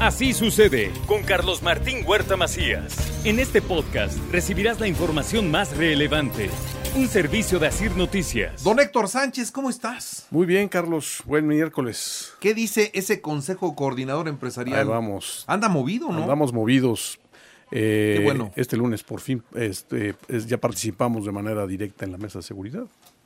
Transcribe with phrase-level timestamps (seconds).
[0.00, 2.96] Así sucede con Carlos Martín Huerta Macías.
[3.24, 6.50] En este podcast recibirás la información más relevante.
[6.94, 8.62] Un servicio de Asir Noticias.
[8.62, 10.26] Don Héctor Sánchez, ¿cómo estás?
[10.30, 11.22] Muy bien, Carlos.
[11.26, 12.32] Buen miércoles.
[12.40, 14.80] ¿Qué dice ese Consejo Coordinador Empresarial?
[14.80, 15.44] Ahí vamos.
[15.46, 16.22] Anda movido, ¿no?
[16.22, 17.18] Andamos movidos.
[17.70, 18.52] Eh, Qué bueno.
[18.54, 22.44] Este lunes por fin este, es- ya participamos de manera directa en la mesa de
[22.44, 22.84] seguridad.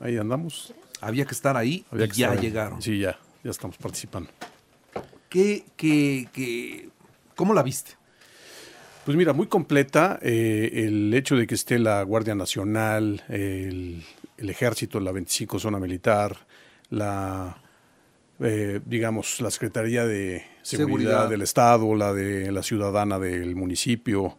[0.00, 0.72] Ahí andamos.
[1.00, 2.46] Había que estar ahí Había y que ya estar ahí.
[2.46, 2.80] llegaron.
[2.82, 4.30] Sí, ya, ya estamos participando.
[5.32, 6.88] ¿Qué, qué, qué-
[7.34, 7.92] ¿Cómo la viste?
[9.06, 14.02] Pues mira, muy completa eh, el hecho de que esté la Guardia Nacional, el,
[14.36, 16.36] el Ejército, la 25 Zona Militar,
[16.90, 17.56] la,
[18.40, 20.86] eh, digamos, la Secretaría de Seguridad,
[21.22, 21.28] Seguridad.
[21.30, 24.36] del Estado, la de la ciudadana del municipio,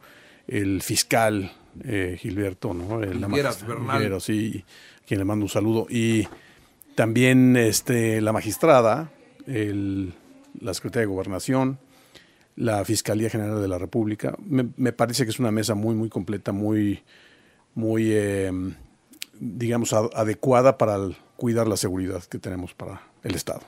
[0.47, 1.51] el fiscal
[1.83, 3.01] eh, Gilberto, ¿no?
[3.01, 3.19] El-
[3.67, 4.21] Bernal.
[4.21, 4.63] Sí,
[5.07, 5.87] quien le mando un saludo.
[5.89, 6.27] Y
[6.95, 9.11] también este, la magistrada,
[9.47, 10.13] el-
[10.59, 11.79] la Secretaría de Gobernación,
[12.55, 14.35] la Fiscalía General de la República.
[14.45, 17.01] Me, me parece que es una mesa muy, muy completa, muy,
[17.75, 18.51] muy eh,
[19.39, 23.61] digamos, a- adecuada para el- cuidar la seguridad que tenemos para el Estado.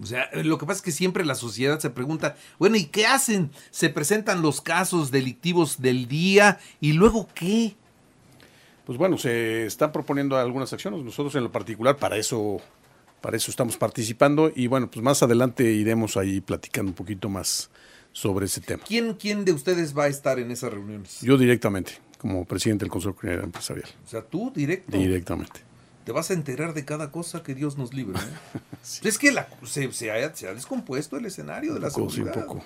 [0.00, 3.06] O sea, lo que pasa es que siempre la sociedad se pregunta, bueno, ¿y qué
[3.06, 3.50] hacen?
[3.72, 7.74] Se presentan los casos delictivos del día y luego qué?
[8.86, 11.02] Pues bueno, se están proponiendo algunas acciones.
[11.02, 12.58] Nosotros en lo particular para eso,
[13.20, 17.70] para eso estamos participando y bueno, pues más adelante iremos ahí platicando un poquito más
[18.12, 18.82] sobre ese tema.
[18.86, 21.20] ¿Quién, ¿Quién de ustedes va a estar en esas reuniones?
[21.20, 24.96] Yo directamente, como presidente del Consejo Coordinador Empresarial, O sea, tú directo.
[24.96, 25.60] directamente.
[26.04, 28.18] Te vas a enterar de cada cosa que Dios nos libre.
[28.18, 28.58] ¿eh?
[29.06, 32.20] Es que la- se, se ha, se ha descompuesto el escenario de la poco, sí,
[32.20, 32.46] un seguridad.
[32.46, 32.64] poco.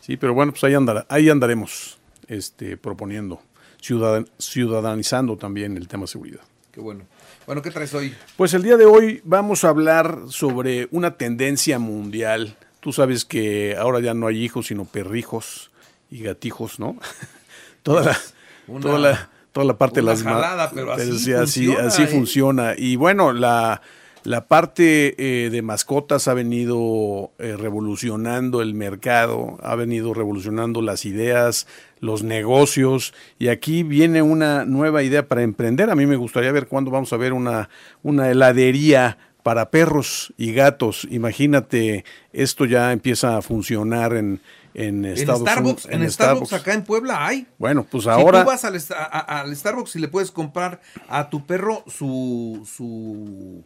[0.00, 3.40] Sí, pero bueno, pues ahí, andar, ahí andaremos este, proponiendo,
[3.80, 6.40] ciudadan- ciudadanizando también el tema de seguridad.
[6.74, 7.04] Qué bueno.
[7.46, 8.12] Bueno, ¿qué traes hoy?
[8.36, 12.56] Pues el día de hoy vamos a hablar sobre una tendencia mundial.
[12.80, 15.70] Tú sabes que ahora ya no hay hijos, sino perrijos
[16.10, 16.96] y gatijos, ¿no?
[17.84, 18.18] toda, la,
[18.66, 22.02] Una- toda, la, toda la parte de las jalada, pero así sí, así, funciona, así
[22.02, 22.06] ¿eh?
[22.08, 22.74] funciona.
[22.76, 23.80] Y bueno, la,
[24.24, 25.14] la parte
[25.44, 31.68] eh, de mascotas ha venido eh, revolucionando el mercado, ha venido revolucionando las ideas,
[32.04, 35.90] los negocios, y aquí viene una nueva idea para emprender.
[35.90, 37.68] A mí me gustaría ver cuándo vamos a ver una,
[38.02, 41.06] una heladería para perros y gatos.
[41.10, 44.40] Imagínate, esto ya empieza a funcionar en,
[44.74, 46.02] en En Estados Starbucks, Unidos.
[46.02, 47.46] en Starbucks acá en Puebla hay.
[47.58, 48.42] Bueno, pues Si ahora...
[48.42, 51.84] tú vas al, esta- a- a- al Starbucks y le puedes comprar a tu perro
[51.86, 53.62] su su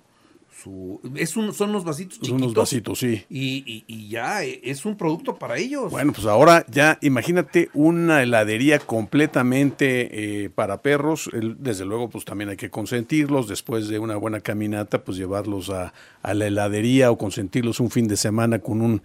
[0.63, 2.43] su es un, son unos vasitos Son chiquitos.
[2.43, 3.25] unos vasitos, sí.
[3.31, 5.91] Y, y- y ya eh, es un producto para ellos.
[5.91, 11.31] Bueno, pues ahora ya imagínate una heladería completamente eh, para perros.
[11.59, 13.49] Desde luego, pues también hay que consentirlos.
[13.49, 15.93] Después de una buena caminata, pues llevarlos a,
[16.23, 19.03] a la heladería o consentirlos un fin de semana con un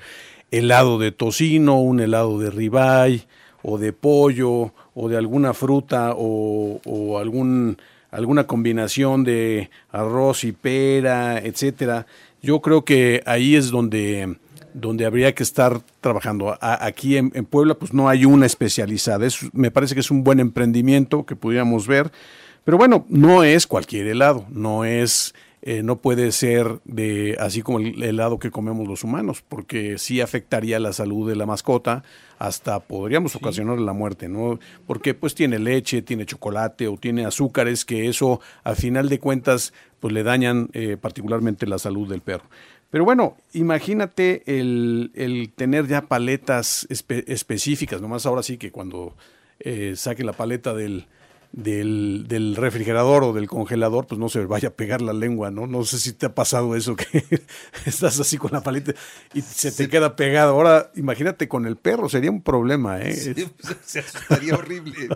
[0.52, 3.28] helado de tocino, un helado de ribeye
[3.63, 7.78] o de pollo o de alguna fruta o, algún
[8.12, 12.06] alguna combinación de arroz y pera, etcétera.
[12.44, 14.38] Yo creo que ahí es donde
[14.75, 16.57] donde habría que estar trabajando.
[16.59, 19.25] Aquí en, en Puebla, pues no hay una especializada.
[19.25, 22.12] Es, me parece que es un buen emprendimiento que pudiéramos ver.
[22.63, 25.35] Pero bueno, no es cualquier helado, no es,
[25.66, 30.19] eh, no puede ser de así como el helado que comemos los humanos, porque sí
[30.22, 32.03] afectaría la salud de la mascota,
[32.38, 34.59] hasta podríamos ocasionar la muerte, ¿no?
[34.85, 39.73] Porque pues tiene leche, tiene chocolate o tiene azúcares que eso, a final de cuentas,
[40.02, 42.44] pues le dañan eh, particularmente la salud del perro.
[42.90, 49.16] Pero bueno, imagínate el, el tener ya paletas espe- específicas, nomás ahora sí que cuando
[49.59, 51.06] eh, saque la paleta del,
[51.53, 55.68] del, del refrigerador o del congelador, pues no se vaya a pegar la lengua, ¿no?
[55.68, 57.24] No sé si te ha pasado eso, que
[57.86, 58.94] estás así con la paleta
[59.34, 60.50] y se te queda pegada.
[60.50, 63.14] Ahora, imagínate con el perro, sería un problema, ¿eh?
[63.14, 63.34] Sí,
[63.86, 65.09] se asustaría horrible.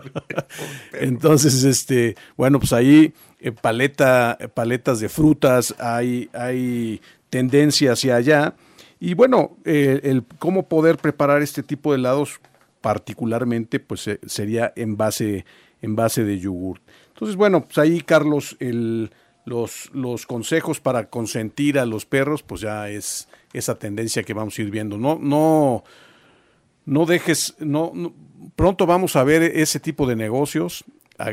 [0.92, 7.00] Entonces, este, bueno, pues ahí eh, paleta, paletas de frutas, hay, hay
[7.30, 8.54] tendencia hacia allá.
[9.00, 12.40] Y bueno, eh, el cómo poder preparar este tipo de helados
[12.80, 15.44] particularmente, pues eh, sería en base,
[15.82, 16.80] en base de yogur.
[17.08, 19.10] Entonces, bueno, pues ahí, Carlos, el,
[19.44, 24.58] los, los consejos para consentir a los perros, pues ya es esa tendencia que vamos
[24.58, 24.98] a ir viendo.
[24.98, 25.84] No, no,
[26.84, 28.14] no dejes, no, no-
[28.56, 30.84] pronto vamos a ver ese tipo de negocios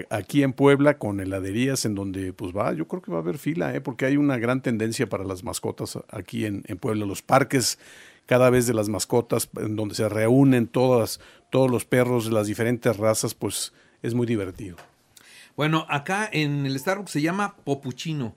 [0.09, 3.38] aquí en Puebla con heladerías en donde pues va, yo creo que va a haber
[3.38, 3.81] fila, ¿eh?
[3.81, 7.77] porque hay una gran tendencia para las mascotas aquí en, en Puebla, los parques
[8.25, 11.19] cada vez de las mascotas en donde se reúnen todas,
[11.51, 13.74] todos los perros de las diferentes razas, pues
[14.06, 14.78] es muy divertido.
[15.56, 18.36] Bueno, acá en el Starbucks se llama Popuchino.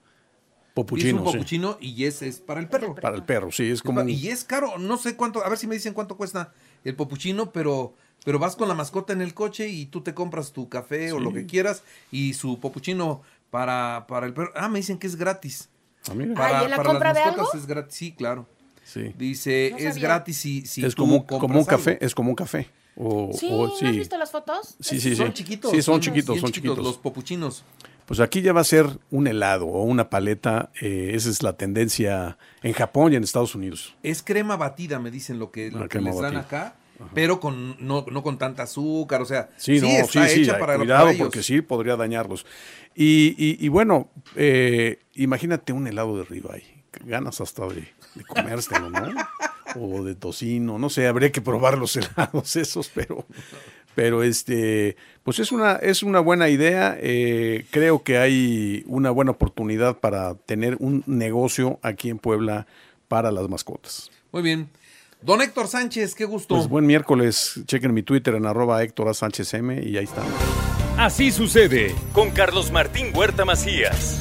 [0.75, 1.33] Popuchino, un sí.
[1.33, 2.95] popuchino y ese es para el perro.
[2.95, 4.03] Para el perro, sí, es como...
[4.09, 6.53] Y es caro, no sé cuánto, a ver si me dicen cuánto cuesta
[6.85, 7.95] el popuchino, pero,
[8.25, 11.19] pero vas con la mascota en el coche y tú te compras tu café o
[11.19, 11.83] lo que quieras
[12.13, 14.53] y su popuchino para, para el perro.
[14.55, 15.69] Ah, me dicen que es gratis.
[16.09, 16.35] Ah, mira.
[16.35, 17.59] Para, ¿y en la para compra las de mascotas algo?
[17.59, 18.47] es gratis, sí, claro.
[18.89, 19.13] Sí.
[19.19, 20.03] Dice, No es sabía.
[20.03, 22.07] gratis si, si es tú como, un café, algo.
[22.07, 22.69] es como un café.
[22.97, 24.77] O, Sí, o- ¿no has visto las fotos?
[24.81, 25.17] Sí, sí, sí.
[25.17, 25.71] Son chiquitos.
[25.71, 26.79] Sí, son chiquitos, son chiquitos, chiquitos.
[26.85, 27.65] Los popuchinos.
[28.07, 30.71] Pues aquí ya va a ser un helado o una paleta.
[30.81, 33.95] eh, esa es la tendencia en Japón y en Estados Unidos.
[34.03, 36.77] Es crema batida, me dicen lo que, lo que les dan acá,
[37.15, 40.59] pero con no, no con tanta azúcar, o sea, Sí, no, sí, está sí, hecha
[40.59, 41.27] para, cuidado para ellos.
[41.27, 42.47] porque sí podría dañarlos.
[42.95, 46.78] Y, y- y bueno, eh, imagínate un helado de ribeye.
[47.05, 49.13] Ganas hasta de, de comértelo, ¿no?
[49.77, 53.27] O de tocino, no sé, habría que probar los helados esos, pero,
[53.95, 56.97] pero este, pues es una, es una buena idea.
[57.01, 62.67] eh, creo que hay una buena oportunidad para tener un negocio aquí en Puebla
[63.09, 64.11] para las mascotas.
[64.33, 64.69] Muy bien.
[65.21, 66.55] Don Héctor Sánchez, qué gusto.
[66.55, 69.15] Pues buen miércoles, chequen mi Twitter en arroba Héctor A.
[69.15, 70.23] Sánchez M y ahí está.
[70.97, 74.21] Así sucede con Carlos Martín Huerta Macías.